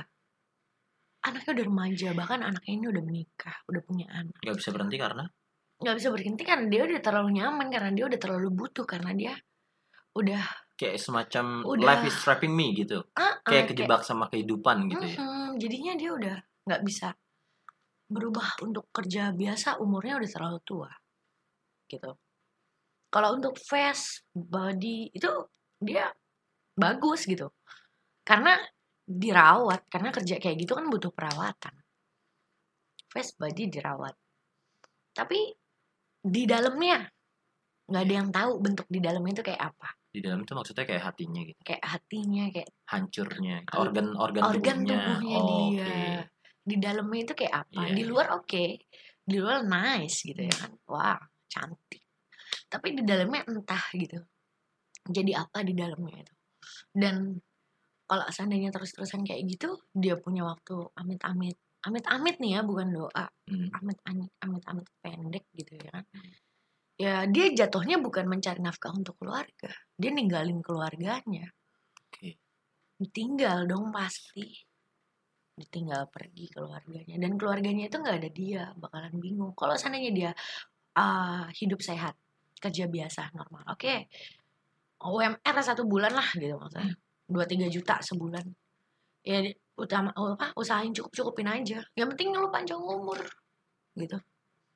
[1.28, 4.36] Anaknya udah remaja bahkan anaknya ini udah menikah udah punya anak.
[4.44, 5.24] Nggak bisa berhenti karena
[5.78, 9.34] nggak bisa berhenti karena dia udah terlalu nyaman karena dia udah terlalu butuh karena dia
[10.18, 10.42] udah
[10.78, 11.86] kayak semacam Udah.
[11.86, 13.02] life is trapping me gitu.
[13.18, 15.18] Ah, ah, kayak kejebak sama kehidupan gitu ya.
[15.18, 16.38] Mhm, jadinya dia udah
[16.70, 17.08] nggak bisa
[18.08, 20.92] berubah untuk kerja biasa umurnya udah terlalu tua
[21.90, 22.14] gitu.
[23.10, 25.30] Kalau untuk face body itu
[25.82, 26.14] dia
[26.78, 27.50] bagus gitu.
[28.22, 28.54] Karena
[29.08, 31.74] dirawat karena kerja kayak gitu kan butuh perawatan.
[33.10, 34.14] Face body dirawat.
[35.16, 35.67] Tapi
[36.28, 37.00] di dalamnya.
[37.88, 39.90] Nggak ada yang tahu bentuk di dalamnya itu kayak apa.
[40.12, 41.60] Di dalam itu maksudnya kayak hatinya gitu.
[41.64, 45.86] Kayak hatinya kayak hancurnya organ organ, organ tubuhnya, tubuhnya Oh, dia.
[45.86, 46.00] oke.
[46.68, 47.80] di dalamnya itu kayak apa?
[47.80, 48.10] Iya, di iya.
[48.12, 48.66] luar oke.
[49.24, 50.72] Di luar nice gitu ya kan.
[50.92, 52.04] Wah cantik.
[52.68, 54.20] Tapi di dalamnya entah gitu.
[55.08, 56.34] Jadi apa di dalamnya itu?
[56.92, 57.40] Dan
[58.04, 61.56] kalau seandainya terus-terusan kayak gitu dia punya waktu amit-amit
[61.88, 63.26] amit-amit nih ya bukan doa.
[63.48, 65.90] Hmm, amit-amit amit-amit pendek gitu ya.
[65.96, 66.34] Kan Hmm.
[66.98, 69.72] ya dia jatuhnya bukan mencari nafkah untuk keluarga.
[69.96, 71.48] Dia ninggalin keluarganya.
[72.08, 72.36] Oke.
[73.00, 74.46] Ditinggal dong pasti.
[75.58, 77.16] Ditinggal pergi keluarganya.
[77.18, 79.54] Dan keluarganya itu nggak ada dia bakalan bingung.
[79.58, 80.32] Kalau seandainya dia
[80.98, 82.18] ah, hidup sehat
[82.58, 83.96] kerja biasa normal oke.
[84.98, 86.94] UMR satu bulan lah gitu maksudnya.
[87.30, 88.46] Dua tiga juta sebulan.
[89.22, 89.46] Ya
[89.78, 91.86] utama oh, apa usahain cukup cukupin aja.
[91.94, 93.22] Yang penting lu panjang umur
[93.94, 94.18] gitu.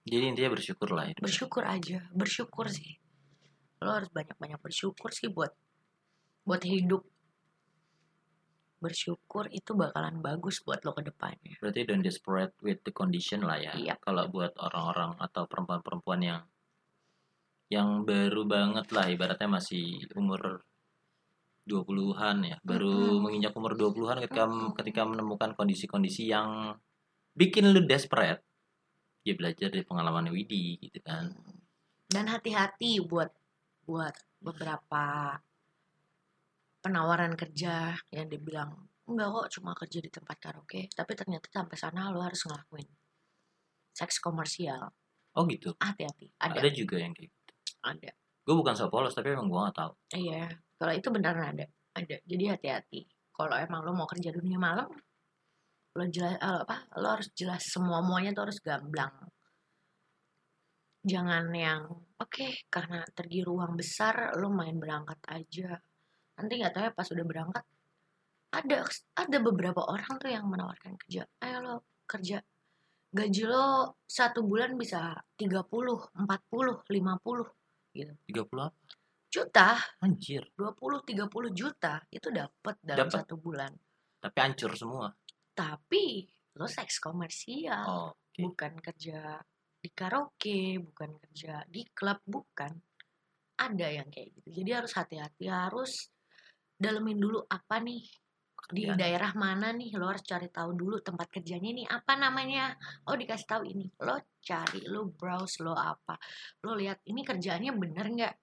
[0.05, 1.21] Jadi intinya bersyukur lah hidup.
[1.25, 2.97] Bersyukur aja bersyukur sih.
[3.81, 5.51] Lo harus banyak banyak bersyukur sih buat
[6.45, 7.01] buat hidup.
[8.81, 11.53] Bersyukur itu bakalan bagus buat lo ke depannya.
[11.61, 13.77] Berarti don't desperate with the condition lah ya.
[13.77, 13.97] Iya.
[14.01, 16.41] kalau buat orang-orang atau perempuan-perempuan yang
[17.71, 20.65] yang baru banget lah ibaratnya masih umur
[21.71, 22.57] 20-an ya.
[22.59, 23.23] Baru Mm-mm.
[23.23, 24.75] menginjak umur 20-an ketika Mm-mm.
[24.75, 26.75] ketika menemukan kondisi-kondisi yang
[27.31, 28.43] bikin lu desperate.
[29.23, 31.31] Ya belajar dari pengalaman Widi gitu kan.
[32.11, 33.31] Dan hati-hati buat
[33.85, 35.37] buat beberapa
[36.81, 38.73] penawaran kerja yang dibilang
[39.05, 40.91] enggak kok cuma kerja di tempat karaoke.
[40.91, 42.89] Tapi ternyata sampai sana lo harus ngelakuin
[43.95, 44.89] seks komersial.
[45.37, 45.71] Oh gitu?
[45.79, 46.33] Hati-hati.
[46.41, 46.59] Ada.
[46.59, 47.53] Ada, juga yang kayak gitu?
[47.85, 48.11] Ada.
[48.41, 49.93] Gue bukan so polos tapi emang gue gak tahu.
[50.17, 50.49] Iya
[50.81, 52.17] kalau itu beneran ada ada.
[52.25, 53.01] Jadi hati-hati.
[53.29, 54.89] Kalau emang lo mau kerja dunia malam
[55.91, 59.11] lo jelas eh, apa lo harus jelas semua muanya tuh harus gamblang.
[61.03, 61.83] Jangan yang
[62.17, 65.77] oke karena tergiur uang besar lo main berangkat aja.
[66.39, 67.65] Nanti nggak tahu ya pas udah berangkat
[68.51, 68.77] ada
[69.15, 71.75] ada beberapa orang tuh yang menawarkan kerja ayo lo
[72.07, 72.39] kerja.
[73.11, 76.23] Gaji lo satu bulan bisa 30, 40,
[76.87, 76.87] 50
[77.91, 78.13] gitu.
[78.31, 79.00] 30 apa?
[79.31, 79.79] Juta.
[80.03, 80.43] Anjir.
[80.53, 83.15] 20 30 juta itu dapat dalam Dapet.
[83.23, 83.71] satu bulan.
[84.19, 85.07] tapi hancur semua.
[85.49, 88.37] Tapi lo seks komersial, oh oke.
[88.37, 89.39] Bukan kerja
[89.81, 92.69] di karaoke, bukan kerja di klub, bukan.
[93.57, 94.61] Ada yang kayak gitu.
[94.61, 96.05] Jadi harus hati-hati, harus
[96.77, 98.03] dalemin dulu apa nih?
[98.61, 98.97] Di Kerjaan.
[98.97, 99.89] daerah mana nih?
[99.97, 102.77] Lo harus cari tahu dulu tempat kerjanya nih apa namanya?
[103.09, 103.89] Oh dikasih tahu ini.
[104.05, 106.13] Lo cari lo browse lo apa.
[106.61, 108.33] Lo lihat ini kerjaannya bener nggak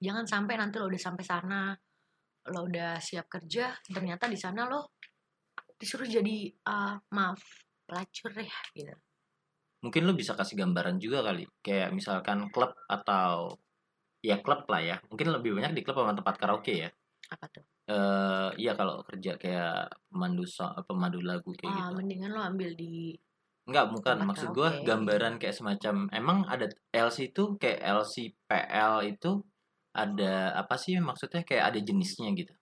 [0.00, 1.60] jangan sampai nanti lo udah sampai sana
[2.46, 4.96] lo udah siap kerja ternyata di sana lo
[5.76, 7.40] disuruh jadi ah, maaf
[7.86, 8.94] pelacur ya gitu
[9.84, 13.54] mungkin lu bisa kasih gambaran juga kali kayak misalkan klub atau
[14.24, 16.90] ya klub lah ya mungkin lebih banyak di klub sama tempat karaoke ya
[17.30, 22.30] apa tuh eh iya kalau kerja kayak pemandu so pemandu lagu kayak ah, gitu mendingan
[22.34, 23.14] lo ambil di
[23.66, 24.16] Enggak, bukan.
[24.22, 24.86] Tempat Maksud karaoke.
[24.86, 28.14] gambaran kayak semacam emang ada LC itu kayak LC
[28.46, 29.42] PL itu
[30.04, 32.52] ada apa sih maksudnya kayak ada jenisnya gitu.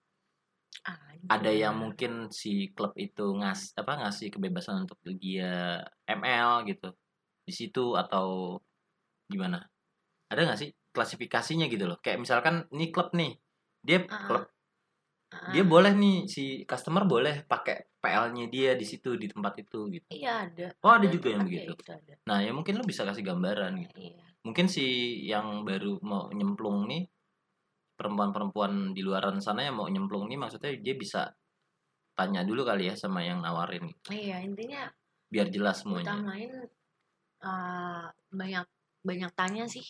[1.35, 6.93] Ada yang mungkin si klub itu ngas apa ngasih kebebasan untuk dia ML gitu.
[7.49, 8.61] Di situ atau
[9.33, 9.59] gimana?
[10.33, 11.99] Ada nggak sih klasifikasinya gitu loh.
[12.05, 13.33] Kayak misalkan ini klub nih.
[13.87, 14.45] Dia Ah, klub
[15.33, 19.79] Ah, dia boleh nih si customer boleh pakai PL-nya dia di situ di tempat itu
[19.93, 20.09] gitu.
[20.17, 21.73] iya ada Oh, ada juga yang begitu.
[21.77, 23.97] gitu ada Nah, ya mungkin lu bisa kasih gambaran gitu.
[23.97, 24.85] iya mungkin si
[25.31, 27.03] yang baru mau nyemplung nih
[27.95, 31.31] perempuan-perempuan di luaran sana yang mau nyemplung nih maksudnya dia bisa
[32.15, 34.15] tanya dulu kali ya sama yang nawarin gitu.
[34.15, 34.87] iya intinya
[35.31, 36.15] biar jelas semuanya.
[36.15, 36.53] utamain
[37.43, 38.67] uh, banyak
[39.03, 39.83] banyak tanya sih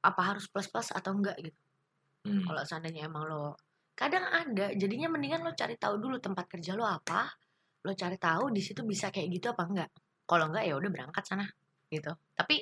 [0.00, 1.60] apa harus plus plus atau enggak gitu.
[2.24, 2.44] Hmm.
[2.44, 3.56] kalau seandainya emang lo
[3.96, 7.28] kadang ada jadinya mendingan lo cari tahu dulu tempat kerja lo apa
[7.84, 9.90] lo cari tahu di situ bisa kayak gitu apa enggak.
[10.28, 11.48] Kalau enggak ya udah berangkat sana
[11.88, 12.12] gitu.
[12.36, 12.60] Tapi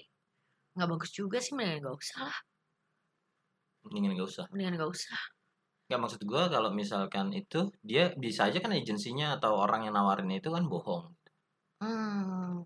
[0.79, 2.39] nggak bagus juga sih mendingan gak usah lah
[3.91, 4.47] mendingan gak usah.
[4.53, 5.19] Mendingan gak usah.
[5.89, 10.29] Nggak maksud gua kalau misalkan itu dia bisa aja kan agensinya atau orang yang nawarin
[10.29, 11.17] itu kan bohong.
[11.81, 12.61] Hmm.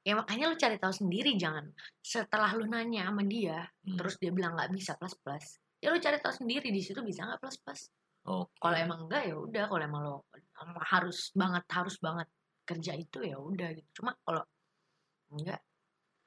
[0.00, 1.68] Ya makanya lo cari tahu sendiri jangan.
[2.00, 3.96] Setelah lo nanya sama dia Hmm.
[4.00, 7.22] terus dia bilang nggak bisa plus plus ya lo cari tahu sendiri di situ bisa
[7.22, 7.82] nggak plus plus
[8.26, 8.50] oke.
[8.58, 10.16] Kalau emang enggak ya udah kalau emang lo
[10.90, 12.28] harus banget harus banget
[12.66, 14.02] kerja itu ya udah gitu.
[14.02, 14.42] Cuma kalau
[15.32, 15.60] enggak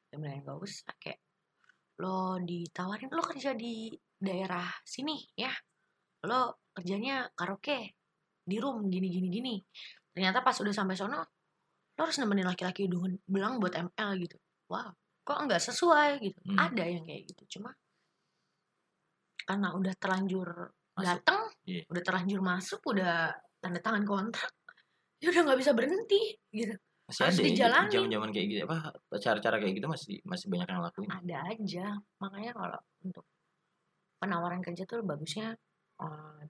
[0.09, 0.91] ya mendingan gak usah.
[0.97, 1.19] Kayak
[2.01, 5.49] lo ditawarin lo kerja di daerah sini ya
[6.23, 7.97] lo kerjanya karaoke
[8.41, 9.55] di room gini gini gini
[10.13, 11.19] ternyata pas udah sampai sono
[11.91, 14.37] lo harus nemenin laki-laki hidung belang buat ML gitu
[14.69, 16.57] wow kok enggak sesuai gitu Hmm.
[16.57, 17.73] ada yang kayak gitu cuma
[19.41, 20.47] karena udah terlanjur
[20.91, 21.05] Masuk.
[21.07, 21.81] datang Iya.
[21.89, 24.53] udah terlanjur masuk udah tanda tangan kontrak
[25.21, 26.73] ya udah nggak bisa berhenti gitu
[27.05, 27.91] masih harus ada ya dijalanin.
[27.91, 28.77] zaman-zaman kayak gitu apa
[29.19, 31.85] cara-cara kayak gitu masih masih banyak yang lakuin ada aja
[32.17, 33.25] makanya kalau untuk
[34.21, 35.57] penawaran kerja tuh bagusnya
[35.99, 36.43] eh,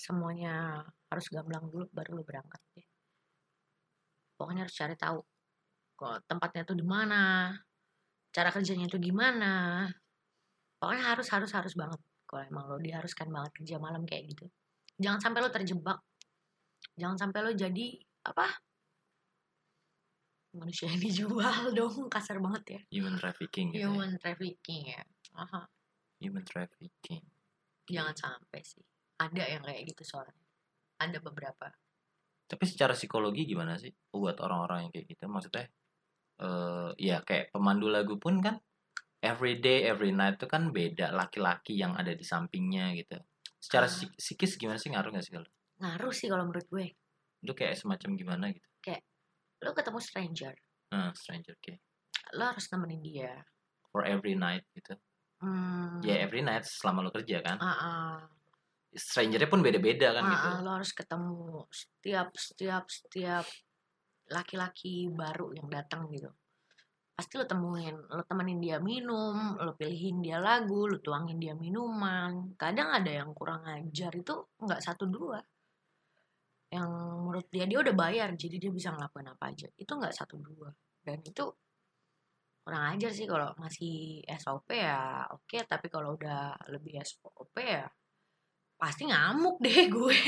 [0.00, 0.80] semuanya
[1.12, 2.84] harus gamblang dulu baru lu berangkat ya.
[4.36, 5.20] pokoknya harus cari tahu
[5.96, 7.52] kok tempatnya tuh di mana
[8.36, 9.88] cara kerjanya tuh gimana.
[10.76, 11.96] Pokoknya harus harus harus banget
[12.28, 14.44] kalau emang lo diharuskan banget kerja malam kayak gitu.
[15.00, 15.98] Jangan sampai lo terjebak.
[17.00, 17.86] Jangan sampai lo jadi
[18.28, 18.60] apa?
[20.52, 22.80] Manusia yang dijual dong kasar banget ya.
[23.00, 23.88] Human trafficking gitu ya.
[23.88, 25.00] human trafficking ya.
[25.32, 25.64] Aha,
[26.26, 27.22] human trafficking
[27.86, 28.82] jangan sampai sih
[29.16, 30.34] ada yang kayak gitu soalnya
[30.98, 31.70] ada beberapa
[32.46, 35.26] Tapi secara psikologi gimana sih buat orang-orang yang kayak gitu?
[35.26, 35.66] Maksudnya
[36.38, 38.62] eh ya kayak pemandu lagu pun kan
[39.18, 43.18] every day, every night itu kan beda laki-laki yang ada di sampingnya gitu.
[43.58, 43.90] Secara Ah.
[43.90, 45.50] psik- psikis gimana sih ngaruh gak sih kalau?
[45.82, 46.86] ngaruh sih kalau menurut gue
[47.42, 48.62] Itu kayak semacam gimana gitu.
[49.64, 50.54] lo ketemu stranger
[50.94, 51.82] Nah, stranger kayak
[52.38, 53.32] lo harus nemenin dia
[53.90, 54.94] for every night gitu.
[55.42, 57.56] Hmm, Ya every night selama lo kerja kan.
[57.60, 58.16] ah, ah.
[58.96, 60.46] strangernya pun beda-beda kan Ah, gitu.
[60.48, 63.44] Ah, lo harus ketemu setiap setiap setiap
[64.32, 66.32] laki-laki baru yang datang gitu.
[67.16, 72.56] Pasti lo temuin lo temenin dia minum lo pilihin dia lagu lo tuangin dia minuman.
[72.56, 75.40] Kadang ada yang kurang ajar itu nggak satu dua.
[76.72, 76.88] Yang
[77.20, 79.68] menurut dia dia udah bayar jadi dia bisa ngelakuin apa aja.
[79.76, 80.68] Itu nggak satu dua.
[81.04, 81.44] Dan itu
[82.66, 85.62] kurang ajar sih kalau masih SOP ya oke.
[85.70, 87.86] Tapi kalau udah lebih SOP ya
[88.76, 90.18] pasti ngamuk deh gue.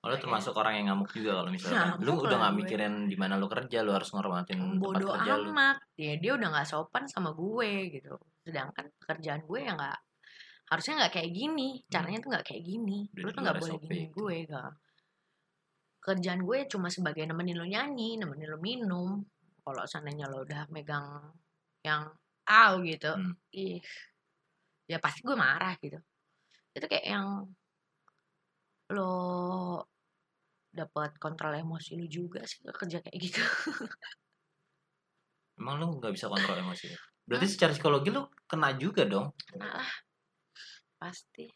[0.00, 3.16] Oh, lu termasuk orang yang ngamuk juga kalau misalnya lu Ngamuk udah nggak mikirin di
[3.20, 5.52] mana lu kerja lu harus ngormatin tempat bodoh kerja lu.
[5.52, 5.76] amat.
[6.00, 8.16] Ya dia udah nggak sopan sama gue gitu.
[8.48, 9.98] Sedangkan pekerjaan gue ya nggak
[10.72, 11.68] harusnya nggak kayak gini.
[11.92, 12.98] Caranya tuh nggak kayak gini.
[13.12, 14.12] Udah lu tuh nggak boleh gini itu.
[14.16, 14.72] gue gak
[16.04, 19.24] kerjaan gue cuma sebagai nemenin lo nyanyi nemenin lo minum
[19.64, 21.32] kalau seandainya lo udah megang
[21.80, 22.12] yang
[22.44, 23.32] aw gitu Hmm.
[23.56, 23.80] ih
[24.84, 25.96] ya pasti gue marah gitu.
[26.76, 27.48] Itu kayak yang
[28.92, 29.12] lo
[30.74, 33.40] dapat kontrol emosi lu juga sih kerja kayak gitu.
[35.58, 36.98] Emang lu nggak bisa kontrol emosi lu?
[37.24, 39.32] berarti secara psikologi lu kena juga dong.
[39.48, 39.92] Kena lah
[41.00, 41.48] pasti.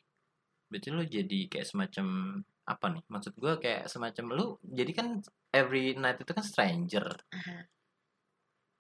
[0.73, 2.07] Berarti lu jadi kayak semacam
[2.65, 3.05] apa nih?
[3.05, 5.21] Maksud gua kayak semacam lu jadi kan
[5.53, 7.05] every night itu kan stranger.
[7.37, 7.69] Aha.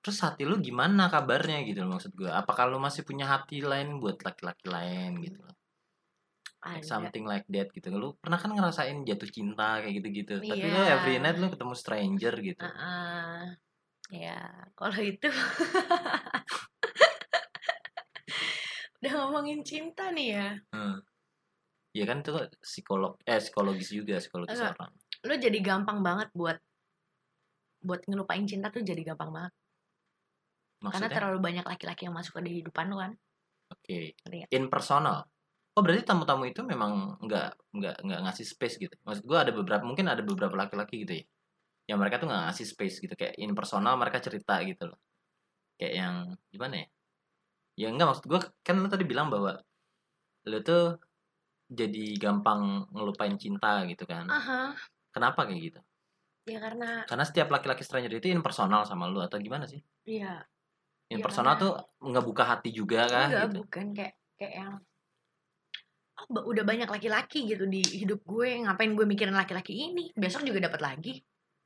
[0.08, 4.00] Terus hati lu gimana kabarnya gitu loh maksud gua apakah lu masih punya hati lain
[4.00, 5.52] buat laki-laki lain gitu loh
[6.58, 10.80] ada something like that gitu lu pernah kan ngerasain jatuh cinta kayak gitu-gitu tapi lu
[10.80, 10.96] Iya.
[10.96, 13.40] every night lu ketemu stranger gitu Heeh.
[14.16, 14.40] ya
[14.72, 15.28] kalau itu
[18.98, 20.98] udah ngomongin cinta nih ya Hmm.
[21.92, 24.76] Ya kan itu psikolog eh psikologis juga psikologis Enggak.
[24.76, 24.92] orang.
[25.24, 26.58] lo jadi gampang banget buat
[27.80, 29.52] buat ngelupain cinta tuh jadi gampang banget
[30.78, 33.12] karena Maksudnya terlalu banyak laki-laki yang masuk ke kehidupan lo kan
[33.74, 33.98] oke.
[34.24, 34.50] Ngerti nggak?
[34.54, 35.18] Impersonal.
[35.74, 38.94] Oh berarti tamu-tamu itu memang nggak nggak nggak ngasih space gitu.
[39.06, 41.24] Maksud gua ada beberapa mungkin ada beberapa laki-laki gitu ya.
[41.94, 44.98] Yang mereka tuh nggak ngasih space gitu kayak impersonal mereka cerita gitu loh.
[45.78, 46.14] Kayak yang
[46.50, 46.86] gimana ya?
[47.78, 49.58] Ya enggak maksud gua kan lu tadi bilang bahwa
[50.50, 50.98] lu tuh
[51.68, 54.26] jadi gampang ngelupain cinta gitu kan.
[54.26, 54.74] Aha.
[55.14, 55.80] Kenapa kayak gitu?
[56.48, 59.84] ya karena Karena setiap laki-laki stranger itu impersonal sama lu atau gimana sih?
[60.08, 60.40] iya
[61.08, 61.72] Impersonal karena- tuh
[62.04, 63.56] nggak buka hati juga kan enggak gitu.
[63.58, 64.72] bukan kayak kayak yang
[66.20, 70.62] oh, udah banyak laki-laki gitu di hidup gue ngapain gue mikirin laki-laki ini besok juga
[70.62, 71.14] dapat lagi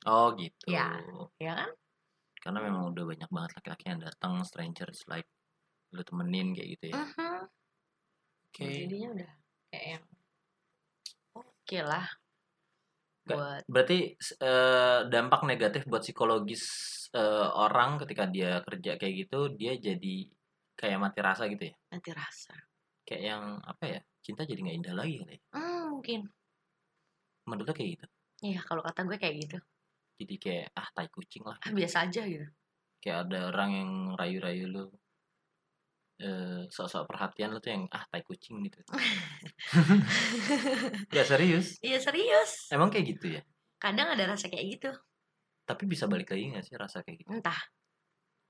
[0.03, 0.67] Oh gitu.
[0.67, 0.99] Ya.
[1.39, 1.71] ya kan
[2.37, 5.31] Karena memang udah banyak banget laki-laki yang datang strangers like
[5.91, 6.99] lu temenin kayak gitu ya.
[6.99, 7.39] Mhm.
[8.49, 8.67] Oke.
[8.67, 9.31] jadinya udah
[9.69, 10.05] kayak yang
[11.33, 12.07] oke lah
[13.23, 16.63] Nggak- buat Berarti eh, dampak negatif buat psikologis
[17.13, 20.15] eh, orang ketika dia kerja kayak gitu, dia jadi
[20.77, 21.75] kayak mati rasa gitu ya.
[21.93, 22.57] nanti rasa
[23.03, 24.01] Kayak yang apa ya?
[24.23, 25.35] Cinta jadi nggak indah lagi kali.
[25.35, 25.41] ya.
[25.59, 26.21] hmm, mungkin
[27.43, 28.07] Menurut lo kayak gitu.
[28.43, 29.59] iya kalau kata gue kayak gitu
[30.23, 31.59] Jadi kayak ah tai kucing lah.
[31.59, 32.47] ah, biasa aja gitu
[33.03, 34.85] Kayak ada orang yang rayu-rayu lu
[36.23, 38.79] eh sok-sok perhatian lu tuh yang ah tai kucing gitu.
[41.17, 41.83] ya serius.
[41.83, 43.43] iya serius Emang kayak gitu ya?
[43.83, 44.91] kadang ada rasa kayak gitu
[45.63, 47.31] Tapi bisa balik lagi gak sih rasa kayak gitu?
[47.39, 47.61] entah.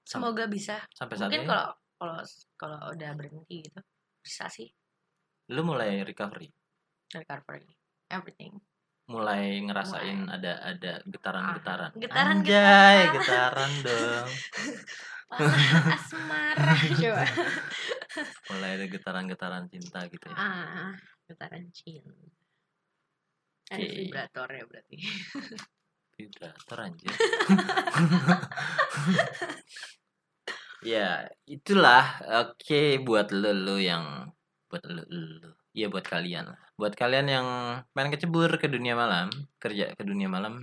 [0.02, 0.82] Semoga bisa.
[0.90, 1.68] Sampai saat mungkin kalau
[2.00, 2.18] kalau
[2.58, 3.80] kalau udah berhenti gitu
[4.22, 4.70] bisa sih.
[5.54, 6.50] Lu mulai recovery,
[7.14, 7.70] recovery.
[8.10, 8.58] Everything.
[9.10, 11.90] Mulai ngerasain ada ada getaran-getaran.
[11.90, 12.36] Ah, getaran-getaran.
[12.38, 14.30] Anjay, getaran dong.
[15.32, 16.74] Wah, asmara.
[17.02, 17.24] Coba.
[18.52, 20.36] Mulai ada getaran-getaran cinta gitu ya.
[20.38, 20.92] ah
[21.26, 22.12] getaran cinta.
[23.72, 24.96] Ada vibrator ya berarti
[26.22, 27.10] Vibrator anjir.
[30.94, 34.30] ya, itulah oke buat lu lu yang
[34.70, 35.50] buat lu lu.
[35.74, 36.62] Iya buat kalian lah.
[36.78, 37.46] Buat kalian yang
[37.90, 40.62] pengen kecebur ke dunia malam, kerja ke dunia malam.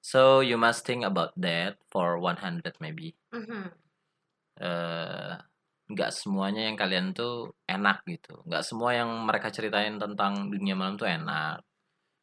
[0.00, 3.20] So you must think about that for 100 maybe.
[3.36, 3.84] Mhm.
[4.54, 5.34] eh
[5.90, 8.40] nggak semuanya yang kalian tuh enak gitu.
[8.48, 11.60] Nggak semua yang mereka ceritain tentang dunia malam tuh enak.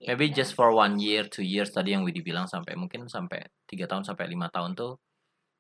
[0.01, 0.41] Maybe Iya.
[0.41, 4.01] just for one year, two years tadi yang Widi bilang sampai mungkin sampai tiga tahun
[4.01, 4.97] sampai lima tahun tuh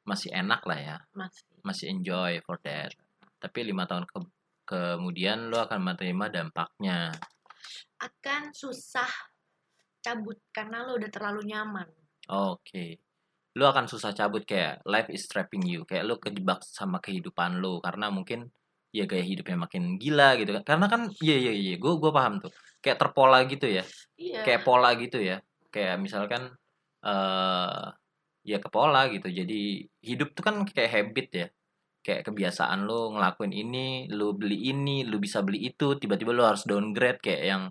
[0.01, 2.89] masih enak lah ya, masih masih enjoy for that.
[3.37, 4.17] Tapi lima tahun ke
[4.65, 7.11] kemudian lo akan menerima dampaknya.
[8.01, 9.09] akan susah
[10.01, 11.85] cabut karena lo udah terlalu nyaman
[12.31, 12.97] Oke,
[13.57, 17.77] lo akan susah cabut kayak life is trapping you, kayak lo kejebak sama kehidupan lo
[17.83, 18.49] karena mungkin
[18.95, 20.63] ya gaya hidupnya makin gila gitu kan.
[20.63, 23.83] Karena kan iya iya iya, gue gue paham tuh, kayak terpola gitu ya.
[24.17, 24.41] iya.
[24.41, 25.37] Kayak pola gitu ya?
[25.69, 26.51] Kayak misalkan
[27.05, 27.85] eh
[28.41, 29.29] ya ke pola gitu.
[29.29, 31.47] Jadi hidup tuh kan kayak habit ya.
[32.01, 36.65] Kayak kebiasaan lu ngelakuin ini lu beli ini lu bisa beli itu tiba-tiba lu harus
[36.65, 37.63] downgrade kayak yang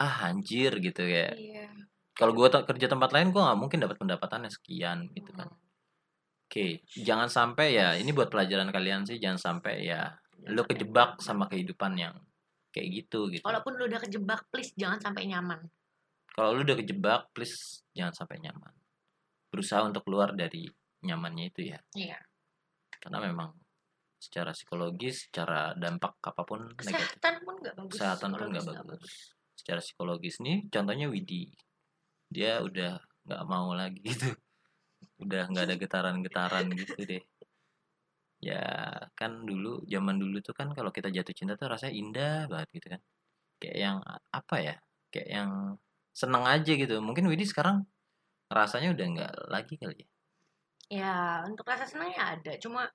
[0.00, 1.68] ah anjir gitu ya iya.
[2.16, 5.48] Kalau gue kerja tempat lain gue nggak mungkin dapat pendapatannya sekian gitu kan.
[6.44, 10.12] Oke jangan sampai ya ini buat pelajaran kalian sih jangan sampai ya
[10.44, 12.12] sampai kejebak sama kehidupan yang
[12.70, 13.44] kayak gitu gitu.
[13.44, 15.60] Walaupun lu udah kejebak please jangan sampai nyaman.
[16.30, 18.72] Kalau lu udah kejebak please jangan sampai nyaman.
[19.50, 20.70] Berusaha untuk keluar dari
[21.02, 21.78] nyamannya itu ya.
[21.94, 22.18] Iya.
[23.00, 23.50] Karena memang
[24.20, 26.92] secara psikologis secara dampak apa pun negatif.
[26.94, 29.12] Kesehatan pun nggak bagus kesehatan pun nggak psikologis bagus.
[29.58, 31.50] Secara psikologis nih contohnya Widi.
[32.30, 34.30] Dia udah nggak mau lagi gitu.
[35.20, 37.24] Udah nggak ada getaran-getaran gitu deh
[38.40, 38.64] ya
[39.12, 42.86] kan dulu zaman dulu tuh kan kalau kita jatuh cinta tuh rasanya indah banget gitu
[42.96, 43.00] kan.
[43.60, 43.96] Kayak yang
[44.32, 44.74] apa ya
[45.12, 45.50] kayak yang
[46.16, 46.96] seneng aja gitu.
[47.04, 47.84] Mungkin Widi sekarang
[48.48, 50.08] rasanya udah nggak lagi kali ya?
[50.90, 52.52] Ya untuk rasa senangnya ada.
[52.58, 52.88] Cuma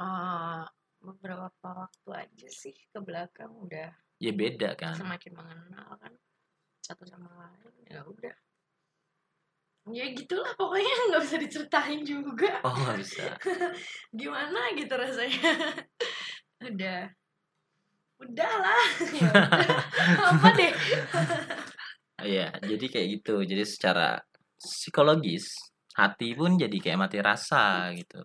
[0.00, 0.62] eh,
[1.04, 4.94] beberapa waktu aja sih ke belakang udah ya beda kan.
[4.96, 6.14] semakin mengenal kan.
[6.80, 8.34] Satu sama lain ya udah
[9.92, 13.24] ya gitulah pokoknya nggak bisa diceritain juga oh nggak bisa
[14.18, 15.52] gimana gitu rasanya
[16.72, 17.00] udah
[18.24, 19.78] udahlah ya udah.
[20.32, 20.72] apa deh
[22.24, 23.44] Iya, jadi kayak gitu.
[23.44, 24.16] Jadi secara
[24.56, 25.52] psikologis
[25.92, 28.24] hati pun jadi kayak mati rasa gitu.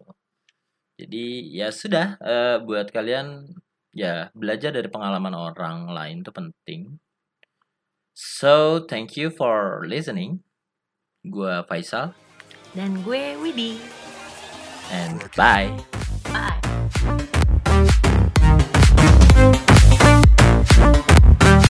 [0.96, 3.44] Jadi ya sudah eh, buat kalian
[3.92, 6.82] ya belajar dari pengalaman orang lain itu penting.
[8.16, 10.44] So thank you for listening.
[11.28, 12.16] Gua Faisal.
[12.72, 13.82] Dan gue Widi.
[14.90, 15.70] And bye.
[16.32, 16.60] bye